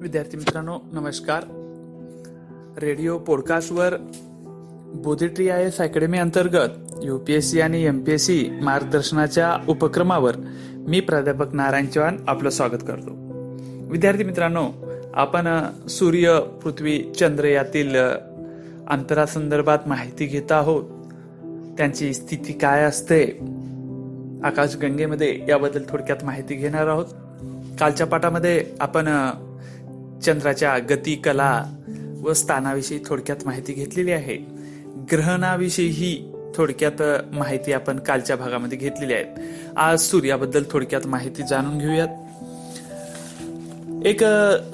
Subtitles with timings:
[0.00, 1.42] विद्यार्थी मित्रांनो नमस्कार.
[2.82, 3.94] रेडिओ पॉडकास्टवर
[4.94, 6.68] बोधिट्री आय एस अकॅडमी अंतर्गत
[7.02, 10.36] यू पी एस सी आणि एम पी एस सी मार्गदर्शनाच्या उपक्रमावर
[10.74, 13.10] मी प्राध्यापक नारायण चव्हाण आपलं स्वागत करतो.
[13.90, 14.68] विद्यार्थी मित्रांनो
[15.14, 17.96] आपण सूर्य पृथ्वी चंद्र यातील
[18.88, 20.84] अंतरासंदर्भात माहिती घेत आहोत.
[21.76, 23.24] त्यांची स्थिती काय असते?
[24.44, 27.06] आकाशगंगेमध्ये याबद्दल थोडक्यात माहिती घेणार आहोत.
[27.80, 29.30] कालच्या पाठामध्ये आपण
[30.24, 31.64] चंद्राच्या गती कला
[32.22, 34.36] व स्थानाविषयी थोडक्यात माहिती घेतलेली आहे.
[35.12, 39.24] ग्रहणाविषयीही थोडक्यात माहिती आपण कालच्या भागामध्ये घेतलेली आहे.
[39.76, 42.08] आज सूर्याबद्दल थोडक्यात माहिती जाणून घेऊयात.
[44.06, 44.22] एक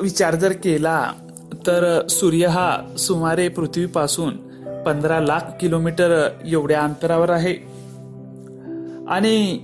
[0.02, 1.12] विचार जर केला
[1.66, 4.36] तर सूर्य हा सुमारे पृथ्वीपासून
[4.86, 7.54] पंधरा लाख किलोमीटर एवढ्या अंतरावर आहे.
[9.08, 9.60] आणि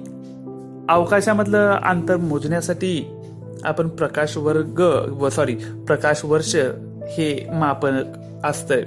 [0.89, 3.16] अवकाशामधलं अंतर मोजण्यासाठी
[3.65, 4.81] आपण प्रकाश वर्ग
[5.13, 5.55] व सॉरी
[5.87, 6.57] प्रकाश वर्ष
[7.03, 8.03] हे मापन
[8.45, 8.83] असतंय.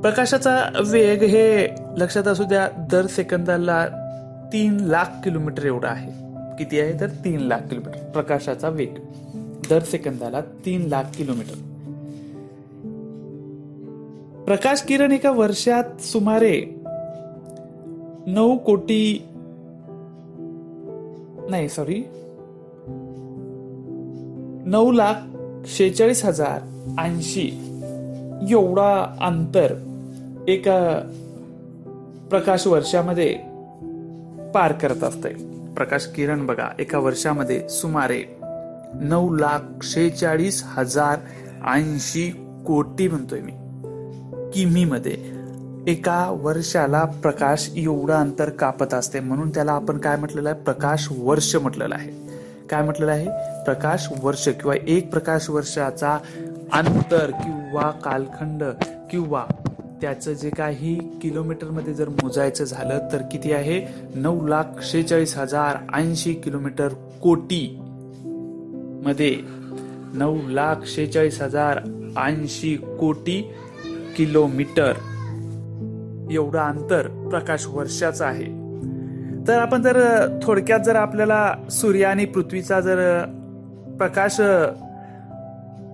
[0.00, 3.86] प्रकाशाचा वेग हे लक्षात असू द्या दर सेकंदाला
[4.52, 6.12] तीन लाख किलोमीटर एवढा आहे.
[6.58, 8.10] किती आहे तर तीन लाख किलोमीटर.
[8.10, 8.94] प्रकाशाचा वेग.
[9.70, 11.54] दर सेकंदाला तीन लाख किलोमीटर.
[14.44, 16.64] प्रकाश किरण एका वर्षात सुमारे
[18.26, 19.28] नऊ कोटी
[21.50, 22.02] नाही सॉरी
[24.66, 25.14] नऊ लाख
[25.66, 26.60] शेहेचाळीस हजार
[26.98, 27.50] ऐंशी.
[28.50, 29.74] एवढा अंतर
[30.48, 31.00] एका
[32.30, 33.34] प्रकाश वर्षामध्ये
[34.54, 35.28] पार करत असते
[35.74, 38.36] प्रकाश किरण बघा एका वर्षामध्ये सुमारे
[38.94, 41.18] नऊ लाख शेचाळीस हजार
[41.66, 42.30] ऐंशी
[42.66, 43.52] कोटी म्हणतोय मी.
[44.54, 45.16] किमी मध्ये
[45.86, 50.62] एका वर्षाला प्रकाश एवढं अंतर कापत असते म्हणून त्याला आपण काय म्हटलेलं आहे?
[50.62, 52.23] प्रकाश वर्ष म्हटलेलं आहे.
[52.74, 53.26] काय म्हटलेलं आहे?
[53.64, 56.18] प्रकाश वर्ष किंवा एक प्रकाश वर्षाचा
[56.72, 58.64] अंतर किंवा कालखंड
[59.10, 59.44] किंवा
[60.00, 63.86] त्याचं जे काही किलोमीटरमध्ये जर मोजायचं झालं तर किती आहे?
[64.14, 66.88] नऊ लाख शेहेचाळीस हजार ऐंशी किलोमीटर
[67.22, 67.78] कोटी
[69.04, 69.36] मध्ये
[70.14, 71.80] नऊ लाख शेहेचाळीस हजार
[72.16, 73.52] ऐंशी कोटी
[74.16, 74.92] किलोमीटर.
[76.30, 78.63] एवढं अंतर प्रकाश वर्षाचं आहे.
[79.48, 79.98] तर आपण जर
[80.42, 83.24] थोडक्यात जर आपल्याला सूर्य आणि पृथ्वीचा जर
[83.98, 84.40] प्रकाश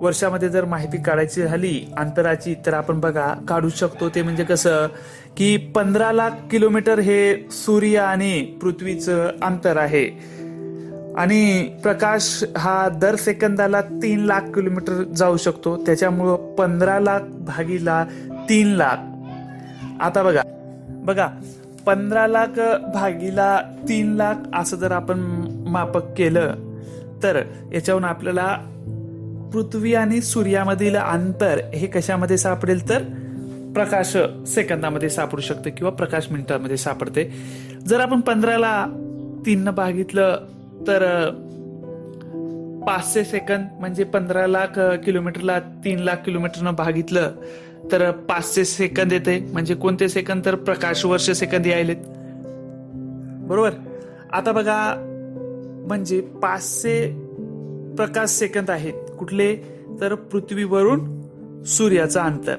[0.00, 4.08] वर्षामध्ये जर माहिती काढायची झाली अंतराची तर आपण बघा काढू शकतो.
[4.08, 4.86] ते म्हणजे कसं
[5.36, 10.06] की पंधरा लाख किलोमीटर हे सूर्य आणि पृथ्वीचं अंतर आहे.
[11.16, 15.76] आणि प्रकाश हा दर सेकंदाला तीन लाख किलोमीटर जाऊ शकतो.
[15.76, 18.04] त्याच्यामुळं पंधरा लाख भागीला
[18.48, 18.96] तीन लाख.
[20.02, 20.42] आता बघा
[20.88, 21.28] बघा
[21.86, 22.60] पंधरा लाख
[22.94, 25.20] भागीला तीन लाख असं जर आपण
[25.66, 26.54] मापक केलं
[27.22, 27.42] तर
[27.72, 28.56] याच्यावरून आपल्याला
[29.52, 33.02] पृथ्वी आणि सूर्यामधील अंतर हे कशामध्ये सापडेल तर
[33.74, 34.16] प्रकाश
[34.48, 37.32] सेकंदामध्ये सापडू शकते किंवा प्रकाश मिनिटामध्ये सापडते.
[37.86, 38.86] जर आपण पंधराला
[39.46, 40.38] तीन भागितलं
[40.86, 41.30] तर
[42.86, 47.30] पाचशे सेकंद म्हणजे पंधरा लाख किलोमीटरला तीन लाख किलोमीटरनं भागितलं
[47.92, 50.44] तर पाचशे सेकंद येते म्हणजे कोणते सेकंद?
[50.44, 51.96] तर प्रकाश वर्ष सेकंद यायलेत.
[53.48, 53.70] बरोबर?
[54.32, 55.06] आता बघा
[55.86, 57.12] म्हणजे पाचशे
[57.96, 58.92] प्रकाश सेकंद आहेत.
[59.18, 59.56] कुठले?
[60.00, 61.20] तर पृथ्वीवरून
[61.64, 62.56] सूर्याचं अंतर.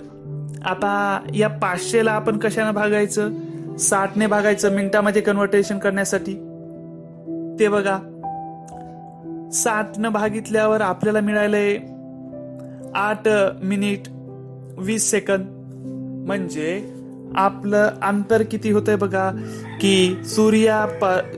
[0.66, 3.30] आता या पाचशेला आपण कशाने भागायचं?
[3.80, 6.34] साठने भागायचं मिनिटामध्ये कन्व्हर्टेशन करण्यासाठी.
[7.60, 7.98] ते बघा.
[9.54, 11.78] साठनं भागितल्यावर आपल्याला मिळालंय
[12.96, 13.28] आठ
[13.64, 14.00] मिनिट
[14.78, 15.46] वीस सेकंद.
[16.28, 16.90] म्हणजे
[17.36, 19.32] आपलं अंतर किती होतंय बघा
[19.82, 20.86] की सूर्या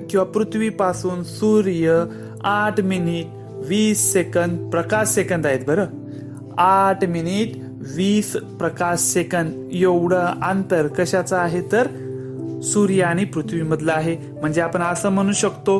[0.10, 2.04] किंवा पृथ्वीपासून सूर्य
[2.44, 3.26] आठ मिनिट
[3.68, 5.86] वीस सेकंद प्रकाश सेकंद आहेत बरं.
[6.58, 7.52] आठ मिनिट
[7.96, 9.70] वीस प्रकाश सेकंद.
[9.74, 11.62] एवढं अंतर कशाचं आहे?
[11.62, 11.88] तर
[12.64, 14.18] सूर्य आणि पृथ्वीमधलं आहे.
[14.40, 15.80] म्हणजे आपण असं म्हणू शकतो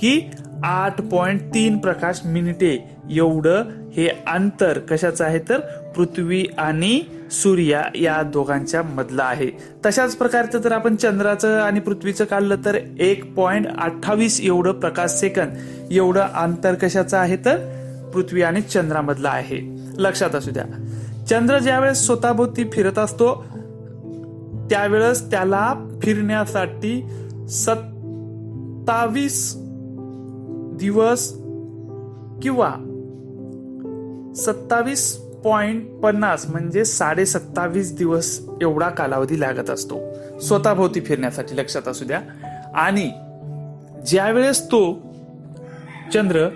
[0.00, 0.30] की
[0.64, 2.90] आठ पॉइंट तीन प्रकाश मिनिटे.
[3.10, 5.38] एवढं हे अंतर कशाचं आहे?
[5.38, 5.60] तर
[5.96, 7.00] पृथ्वी आणि
[7.30, 9.50] सूर्य या दोघांच्या मधलं आहे.
[9.86, 15.52] तशाच प्रकारचं जर आपण चंद्राचं आणि पृथ्वीचं काढलं तर एक पॉइंट अठ्ठावीस एवढं प्रकाश सेकंद
[15.90, 17.56] एवढं अंतर कशाचं आहे तर?
[18.14, 19.76] पृथ्वी आणि चंद्रामधलं आहे.
[19.98, 20.64] लक्षात असू द्या.
[21.30, 23.44] चंद्र ज्यावेळेस स्वतःभोवती फिरत असतो
[24.70, 27.08] त्यावेळेस त्याला फिरण्यासाठी
[27.48, 29.54] सत्तावीस
[30.80, 31.32] दिवस
[32.42, 32.70] किंवा
[34.36, 40.00] सत्तावीस पॉईंट पन्नास म्हणजे साडे सत्तावीस दिवस एवढा कालावधी लागत असतो.
[40.40, 42.20] स्वतःभोवती फिरण्यासाठी लक्षात असू द्या.
[42.74, 43.10] आणि
[44.06, 44.94] ज्यावेळेस तो
[46.14, 46.48] चंद्र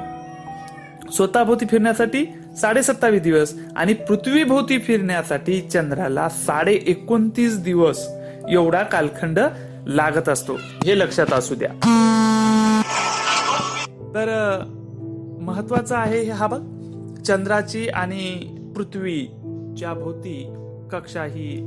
[1.12, 2.26] स्वतःभोवती फिरण्यासाठी
[2.60, 8.08] साडे सत्तावीस दिवस आणि पृथ्वीभोवती फिरण्यासाठी चंद्राला साडे एकोणतीस दिवस
[8.48, 9.40] एवढा कालखंड
[9.86, 10.54] लागत असतो.
[10.56, 11.70] हे लक्षात असू द्या.
[14.14, 14.58] तर
[15.40, 16.60] महत्वाचं आहे हा बघ.
[17.22, 20.52] चंद्राची आणि पृथ्वीच्या भोवती
[20.92, 21.60] कक्षा ही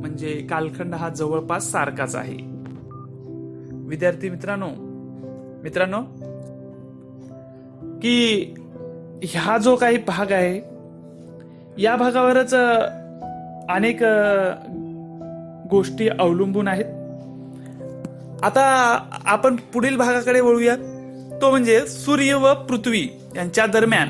[0.00, 2.36] म्हणजे कालखंड हा जवळपास सारखाच आहे.
[3.88, 4.68] विद्यार्थी मित्रांनो
[5.62, 6.00] मित्रांनो
[8.02, 8.44] की
[9.22, 10.58] ह्या जो काही भाग आहे
[11.82, 12.54] या भागावरच
[13.70, 14.02] अनेक
[15.70, 16.84] गोष्टी अवलंबून आहेत.
[18.44, 18.64] आता
[19.26, 20.76] आपण पुढील भागाकडे वळूया
[21.42, 24.08] तो म्हणजे सूर्य व पृथ्वी यांच्या दरम्यान.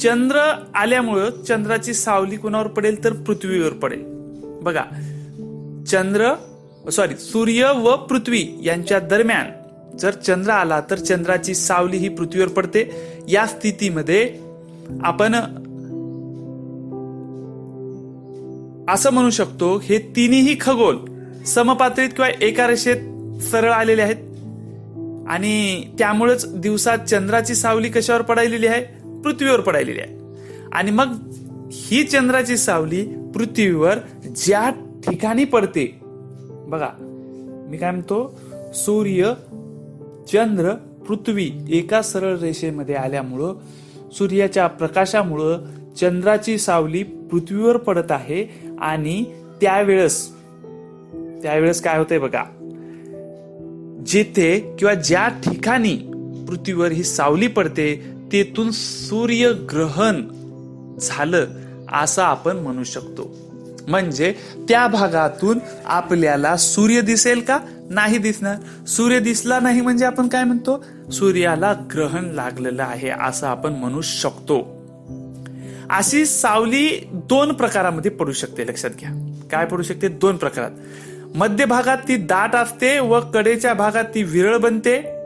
[0.00, 0.40] चंद्र
[0.74, 4.02] आल्यामुळं चंद्राची सावली कोणावर पडेल तर पृथ्वीवर पडेल.
[4.62, 4.82] बघा
[5.86, 6.34] चंद्र
[6.92, 9.46] सॉरी सूर्य व पृथ्वी यांच्या दरम्यान
[9.96, 12.90] जर चंद्र आला तर चंद्राची सावली ही पृथ्वीवर पडते.
[13.28, 14.34] या स्थितीमध्ये
[15.04, 15.34] आपण
[18.88, 20.96] असं म्हणू शकतो हे तिन्ही खगोल
[21.46, 22.96] समपातळीत किंवा एका रेषेत
[23.42, 24.16] सरळ आलेले आहेत.
[25.28, 28.99] आणि त्यामुळेच दिवसात चंद्राची सावली कशावर पडायलेली आहे?
[29.24, 30.18] पृथ्वीवर पडायलेली आहे.
[30.72, 31.06] आणि मग
[31.70, 33.98] ही चंद्राची सावली पृथ्वीवर
[34.36, 34.70] ज्या
[35.06, 35.98] ठिकाणी पडते
[36.68, 36.88] बघा
[37.70, 38.40] मी काय म्हणतो?
[38.74, 39.32] सूर्य
[40.32, 40.72] चंद्र
[41.08, 43.54] पृथ्वी एका सरळ रेषेमध्ये आल्यामुळं
[44.12, 45.58] सूर्याच्या प्रकाशामुळं
[46.00, 48.46] चंद्राची सावली पृथ्वीवर पडत आहे
[48.80, 49.24] आणि
[49.60, 50.30] त्यावेळेस
[51.42, 52.44] त्यावेळेस काय होतंय बघा?
[54.06, 55.96] जिथे किंवा ज्या ठिकाणी
[56.48, 60.22] पृथ्वीवर ही सावली पडते तेथून सूर्यग्रहण
[61.00, 61.46] झालं
[61.92, 63.50] असं आपण म्हणू शकतो.
[63.88, 64.34] म्हणजे
[64.68, 67.58] त्या भागातून आपल्याला सूर्य दिसेल का?
[67.90, 68.86] नाही दिसणार.
[68.86, 70.84] सूर्य दिसला नाही म्हणजे आपण काय म्हणतो?
[71.12, 74.80] सूर्याला ग्रहण लागलेलं आहे असं आपण म्हणू शकतो.
[75.90, 78.62] अशी सावली दोन प्रकारामध्ये पडू शकते.
[78.62, 79.36] लक्षात घ्या.
[79.52, 80.08] काय पडू शकते?
[80.08, 80.70] दोन प्रकारात.
[81.34, 85.19] मध्य भागात ती दाट असते व कडेच्या भागात ती विरळ बनते.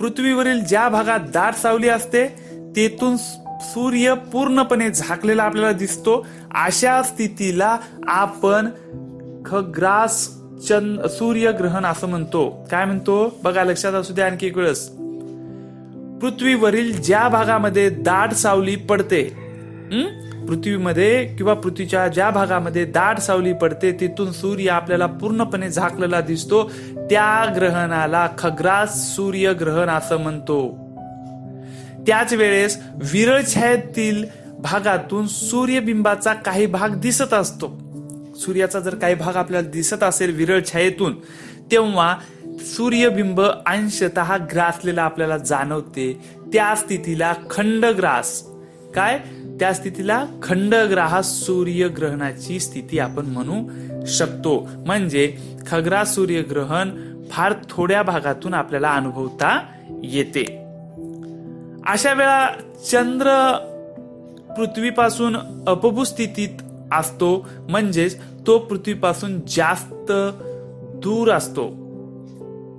[0.00, 2.26] पृथ्वीवरील ज्या भागात दाट सावली असते
[2.76, 3.16] तेथून
[3.60, 6.26] सूर्य पूर्णपणे झाकलेला आपल्याला दिसतो.
[6.54, 7.76] अशा स्थितीला
[8.08, 8.68] आपण
[9.46, 10.28] खग्रास
[10.68, 12.68] चंद सूर्यग्रहण असं म्हणतो.
[12.70, 13.38] काय म्हणतो?
[13.44, 14.88] बघा लक्षात असू द्या आणखी एक वेळेस.
[16.20, 19.50] पृथ्वीवरील ज्या भागामध्ये दाट सावली पडते
[20.50, 26.70] पृथ्वीमध्ये किंवा पृथ्वीच्या ज्या भागामध्ये दाट सावली पडते तिथून सूर्य आपल्याला पूर्णपणे झाकलेला दिसतो.
[26.96, 30.68] त्या ग्रहणाला खग्रास सूर्यग्रहण असं म्हणतो.
[32.06, 32.82] त्याच वेळेस
[33.12, 34.24] विरळ छायेतील
[34.58, 37.68] भागातून सूर्यबिंबाचा काही भाग दिसत असतो.
[38.36, 41.14] सूर्याचा जर काही भाग आपल्याला दिसत असेल विरळ छायेतून
[41.72, 42.16] तेव्हा
[42.60, 44.20] सूर्यबिंब अंशत
[44.52, 46.20] ग्रासलेला आपल्याला जाणवते.
[46.52, 48.42] त्या स्थितीला खंडग्रास
[48.94, 49.20] काय?
[49.60, 53.68] त्या स्थितीला खंडग्राह सूर्यग्रहणाची स्थिती आपण म्हणू
[54.06, 54.68] शकतो.
[54.86, 55.36] म्हणजे
[55.66, 56.90] खग्रास सूर्यग्रहण
[57.30, 59.66] फार थोड्या भागातून आपल्याला अनुभवता
[60.04, 60.58] येते.
[61.86, 62.48] अशा वेळा
[62.90, 63.28] चंद्र
[64.56, 65.36] पृथ्वीपासून
[65.66, 66.48] अपभू स्थितीत
[66.92, 67.48] असतो.
[67.68, 70.12] म्हणजेच तो पृथ्वीपासून जास्त
[71.02, 71.68] दूर असतो.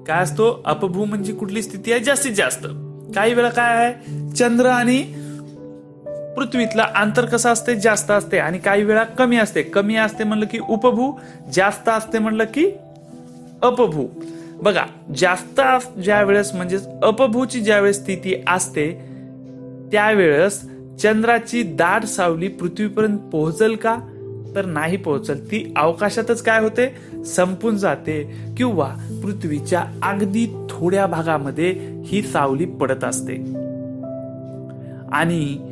[0.08, 0.64] काय असतो?
[0.66, 2.04] अपभू म्हणजे कुठली स्थिती आहे?
[2.04, 2.68] जास्तीत जास्त.
[3.16, 3.94] काही वेळा काय आहे?
[4.36, 5.21] चंद्र आणि
[6.38, 7.76] पृथ्वीतला अंतर कसं असते?
[7.76, 9.62] जास्त असते आणि काही वेळा कमी असते.
[9.62, 11.12] कमी असते म्हणलं की उपभू
[11.54, 12.72] जास्त असते म्हणलं की
[13.62, 14.08] अपभू.
[14.54, 14.86] बघा
[15.18, 15.62] जास्त
[16.00, 18.92] ज्या वेळेस म्हणजे अपभूची ज्यावेळेस स्थिती असते
[19.92, 20.62] त्यावेळेस
[21.04, 23.98] चंद्राची दाट सावली पृथ्वीपर्यंत पोहोचल का?
[24.56, 25.38] तर नाही पोहोचल.
[25.38, 27.24] ती अवकाशातच काय होते?
[27.24, 28.46] संपून जाते.
[28.58, 33.36] किंवा पृथ्वीच्या अगदी थोड्या भागामध्ये ही सावली पडत असते.
[35.12, 35.72] आणि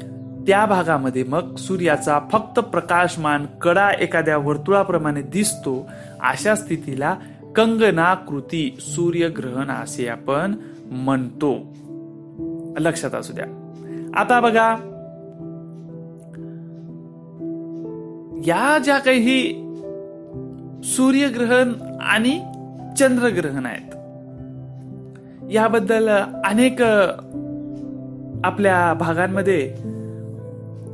[0.50, 5.90] त्या भागामध्ये मग सूर्याचा फक्त प्रकाशमान कडा एखाद्या वर्तुळाप्रमाणे दिसतो
[6.22, 7.16] अशा स्थितीला
[7.56, 11.56] कंगनाकृती सूर्यग्रहण असे आपण म्हणतो.
[12.80, 13.46] लक्षात असू द्या.
[14.16, 14.76] आता बघा
[18.46, 19.54] या ज्या काही
[20.84, 22.40] सूर्यग्रहण आणि
[23.00, 23.96] चंद्रग्रहण आहेत
[25.52, 26.10] याबद्दल
[26.46, 26.82] अनेक
[28.44, 29.76] आपल्या भागांमध्ये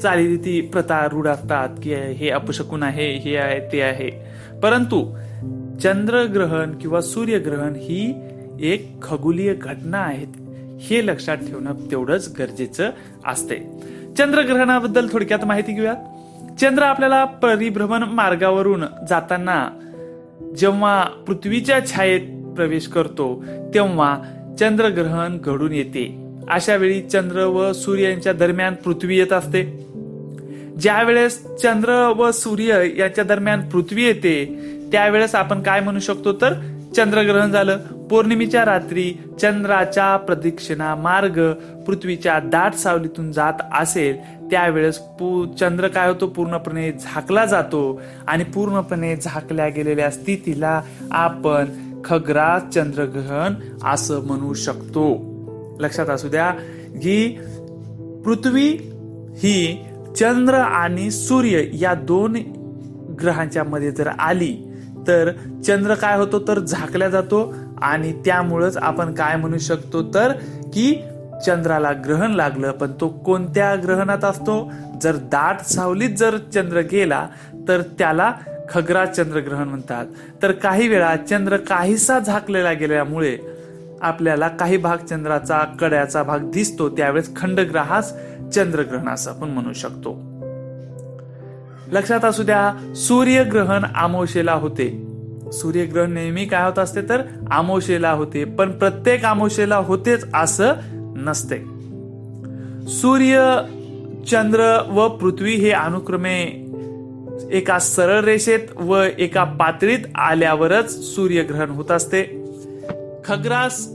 [0.02, 4.12] चालीरीती प्रथा रूढ असतात की हे अपशकून आहे हे आहे ते आहे.
[4.64, 5.18] परंतु
[5.84, 8.14] चंद्रग्रहण किंवा सूर्यग्रहण ही
[8.60, 10.28] एक खगोलीय घटना आहेत
[10.82, 12.90] हे लक्षात ठेवणं तेवढंच गरजेचं
[13.26, 13.56] असते.
[14.18, 15.94] चंद्रग्रहणाबद्दल थोडक्यात माहिती घेऊया.
[16.62, 19.70] चंद्र आपल्याला परिभ्रमण मार्गावरून जाताना
[20.58, 24.20] जेव्हा पृथ्वीच्या छायेत प्रवेश करतो तेव्हा
[24.60, 26.25] चंद्रग्रहण घडून येते.
[26.52, 29.64] अशा वेळी चंद्र व सूर्य यांच्या दरम्यान पृथ्वी येत असते.
[30.82, 34.36] ज्या वेळेस चंद्र व सूर्य यांच्या दरम्यान पृथ्वी येते
[34.92, 36.34] त्यावेळेस आपण काय म्हणू शकतो?
[36.34, 36.54] तर
[36.96, 37.78] चंद्रग्रहण झालं.
[38.10, 41.52] पौर्णिमेच्या रात्री चंद्राच्या प्रदक्षिणा मार्ग
[41.88, 44.18] पृथ्वीच्या दाट सावलीतून जात असेल
[44.52, 45.00] त्यावेळेस
[45.60, 46.28] चंद्र काय होतो?
[46.28, 51.66] पूर्णपणे झाकला जातो आणि पूर्णपणे झाकल्या गेलेल्या स्थितीला आपण
[52.06, 55.35] खग्रा चंद्रग्रहण असं म्हणू शकतो.
[55.80, 56.52] लक्षात असू द्या
[57.04, 57.40] की
[58.26, 58.68] पृथ्वी
[59.36, 59.86] ही
[60.18, 62.36] चंद्र आणि सूर्य या दोन
[63.22, 64.58] ग्रहांच्या मध्ये जर आली
[65.08, 65.32] तर
[65.68, 66.40] चंद्र काय होतो?
[66.40, 70.32] तर झाकल्या जातो आणि त्यामुळंच आपण काय म्हणू शकतो तर
[70.74, 70.96] की
[71.46, 74.72] चंद्राला ग्रहण लागलं पण तो कोणत्या ग्रहणात असतो?
[75.02, 77.28] जर दाट सावलीत जर चंद्र गेला
[77.68, 78.34] तर त्याला
[78.70, 80.06] खग्रा चंद्रग्रहण म्हणतात.
[80.44, 83.38] तर काही वेळा चंद्र काहीसा झाकलेला गेल्यामुळे
[84.06, 88.14] आपल्याला काही भाग चंद्राचा कड्याचा भाग दिसतो त्यावेळेस खंडग्रहास
[88.56, 90.14] चंद्रग्रहण असं आपण म्हणू शकतो.
[91.92, 94.88] लक्षात असू द्या सूर्यग्रहण आमोशेला होते.
[95.54, 97.22] सूर्यग्रहण नेहमी काय होत असते तर
[97.52, 100.74] आमोशेला होते पण प्रत्येक आमोशेला होतेच असं
[101.18, 101.58] नसते.
[102.88, 103.62] सूर्य
[104.32, 106.62] चंद्र व पृथ्वी हे अनुक्रमे
[107.52, 112.24] एका सरळ रेषेत व एका पातळीत आल्यावरच सूर्यग्रहण होत असते.
[113.26, 113.88] खग्रास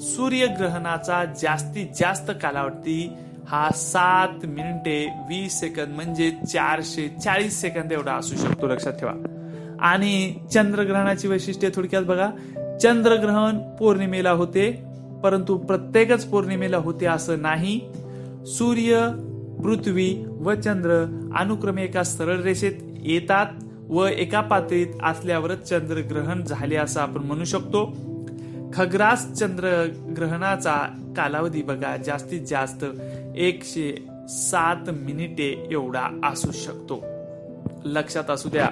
[0.00, 3.12] सूर्यग्रहणाचा जास्तीत जास्त कालावधी
[3.48, 8.66] हा सात मिनिटे वीस सेकंद म्हणजे चारशे चाळीस सेकंद एवढा असू शकतो.
[8.66, 9.12] लक्षात ठेवा.
[9.80, 12.30] आणि चंद्रग्रहणाची वैशिष्ट्ये थोडक्यात बघा.
[12.82, 14.82] चंद्रग्रहण पौर्णिमेला होते
[15.22, 17.80] परंतु प्रत्येकच पौर्णिमेला होते असं नाही.
[18.46, 19.08] सूर्य
[19.62, 20.90] पृथ्वी व चंद्र
[21.38, 23.46] अनुक्रमे एका सरळ रेषेत येतात
[23.88, 28.09] व एका पातळीत असल्यावरच चंद्रग्रहण झाले असं आपण म्हणू शकतो.
[28.74, 29.86] खग्रास चंद्र
[30.16, 30.76] ग्रहणाचा
[31.16, 32.84] कालावधी बघा जास्तीत जास्त
[33.36, 37.04] एकशे सात मिनिटे एवढा असू शकतो.
[37.84, 38.68] लक्षात असू द्या.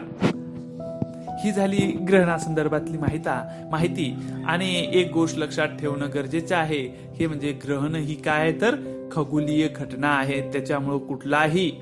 [1.44, 4.16] ही झाली ग्रहणासंदर्भातली माहिता माहिती.
[4.46, 7.10] आणि एक गोष्ट लक्षात ठेवणं गरजेचं आहे.
[7.14, 8.76] हे म्हणजे ग्रहण ही काय तर
[9.12, 10.52] खगोलीय घटना आहे.
[10.52, 11.72] त्याच्यामुळं कुठलाही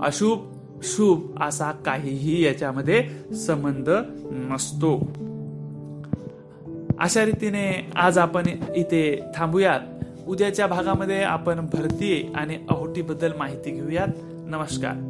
[0.00, 0.38] अशुभ
[0.82, 3.90] शुभ असा काहीही याच्यामध्ये संबंध
[4.32, 5.08] नसतो.
[7.00, 9.80] अशा रीतीने आज आपण इथे थांबूयात.
[10.26, 14.08] उद्याच्या भागामध्ये आपण भरती आणि अहोटीबद्दल माहिती घेऊयात.
[14.46, 15.09] नमस्कार.